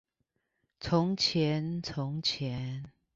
[0.79, 2.91] 從前從前